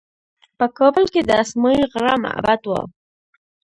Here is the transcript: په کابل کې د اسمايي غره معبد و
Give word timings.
په 0.57 0.65
کابل 0.77 1.03
کې 1.13 1.21
د 1.23 1.31
اسمايي 1.43 1.83
غره 1.91 2.15
معبد 2.23 2.61
و 2.67 2.71